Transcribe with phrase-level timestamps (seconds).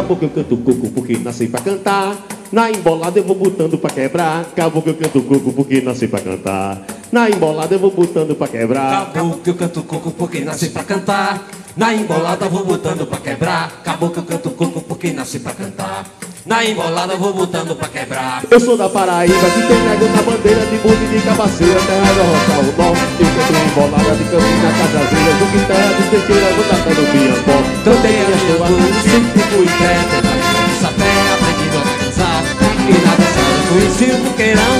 [0.00, 2.16] Acabou que eu canto coco porque nasci pra cantar.
[2.50, 4.40] Na embolada eu vou botando pra quebrar.
[4.40, 6.86] Acabou que eu canto coco porque nasci pra cantar.
[7.12, 9.02] Na embolada eu vou botando pra quebrar.
[9.02, 11.46] Acabou que eu canto coco porque nasci pra cantar.
[11.76, 13.66] Na embolada vou botando pra quebrar.
[13.66, 16.06] Acabou que eu canto coco porque nasci pra cantar.
[16.46, 18.42] Na embolada vou botando pra quebrar.
[18.50, 22.12] Eu sou da Paraíba que tem nego na bandeira de bunda e de cabaceira, terra
[22.14, 23.02] da roça, o norte.
[23.20, 25.19] Eu canto embolada de campina, cajazeira,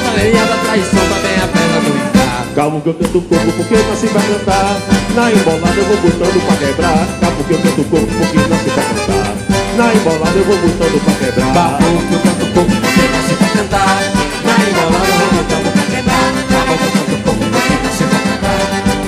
[0.00, 2.46] buqueirão, da traição, também a pedra do encar.
[2.54, 4.80] Calmo que eu canto coco porque nasci pra cantar.
[5.14, 7.06] Na embolada eu vou botando pra quebrar.
[7.20, 9.50] Calmo que eu canto coco porque nasci pra cantar.
[9.76, 11.50] Na embolada eu vou botando pra quebrar.
[11.50, 13.96] Acabou que eu canto coco porque nasci pra cantar.
[14.45, 16.26] Na embolada eu vou botando pra quebrar.
[16.40, 18.60] Acabou que eu canto coco porque nasci pra cantar.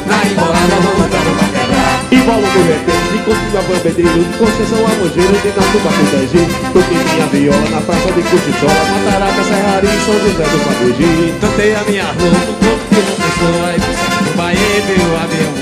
[0.06, 1.92] Na embolada eu vou botando pra quebrar.
[2.12, 4.04] Embolo meu repente, de contigo a de
[4.38, 6.42] Conceição a Mogeiro, de Natuba com Tangi.
[6.72, 9.61] Toquei minha viola na praça de Curtiçola, Mataraca, Serraria e
[10.04, 11.32] São José do Sabugi.
[11.40, 13.78] Cantei a minha rua no corpo de pessoa e
[14.26, 15.54] no Bahia veio o avião.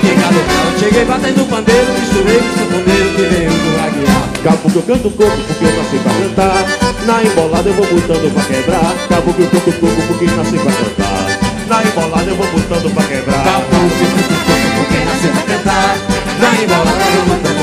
[0.00, 4.24] Chegado no carro, cheguei batendo pandeiro, misturei com o sanfoneiro que veio do Aguiar.
[4.42, 6.64] Cabo que eu canto coco porque eu nasci pra cantar.
[7.04, 8.94] Na embolada eu vou botando pra quebrar.
[9.10, 11.38] Cabo que eu canto coco porque nasci pra cantar.
[11.68, 13.40] Na embolada eu vou botando pra quebrar.
[13.40, 15.96] Acabou que eu canto coco porque nasci pra cantar.
[16.40, 17.59] Na embolada eu vou botando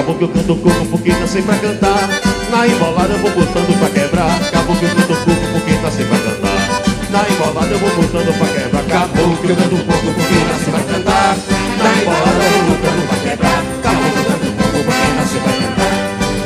[0.00, 2.08] Cabo que eu canto coco porque nasci pra cantar.
[2.50, 4.32] Na embolada eu vou botando pra quebrar.
[4.50, 6.80] Cabo que eu canto coco porque nasci pra cantar.
[7.10, 8.80] Na embolada eu vou botando pra quebrar.
[8.80, 11.36] Acabou que eu canto coco porque nasci pra cantar.
[11.76, 13.60] Na embolada eu vou botando pra quebrar.
[13.60, 15.92] Acabou que eu canto coco porque nasci pra cantar.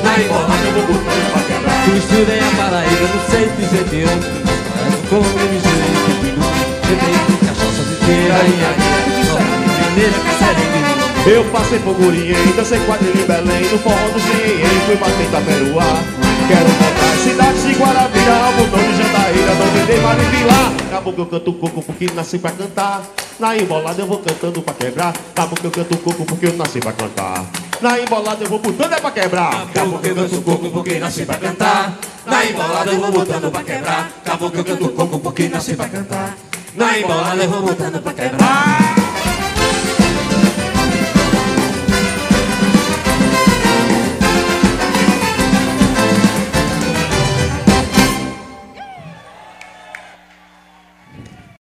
[0.03, 1.79] Na embolada eu vou botando pra quebrar.
[1.85, 4.19] Tu estudei a Paraíba no centro de Zeteiro.
[4.83, 6.43] Mas como me misturei de pilu.
[6.91, 8.99] Bebei de cachaça de feira e a minha
[9.95, 10.94] Mineira, caçarinha
[11.27, 16.03] Eu passei por Guriém, dancei quadrilha em Belém No forró do Cieném, fui bater Itaperuá
[16.47, 20.73] Quero voltar às cidades de Guarabira Botão de Jandaíra, não me dei mais nem Vilar
[20.87, 23.03] Acabou que eu canto coco porque nasci pra cantar
[23.41, 26.93] Na embolada eu vou cantando pra quebrar que eu canto coco porque eu nasci pra
[26.93, 27.47] cantar
[27.81, 31.37] Na embolada eu vou botando é pra quebrar que eu canto coco porque nasci pra
[31.37, 31.99] cantar.
[32.27, 34.11] Na embolada eu vou botando pra quebrar.
[34.25, 36.37] Que eu canto coco porque nasci pra cantar.
[36.75, 39.04] Na embolada eu vou botando pra quebrar.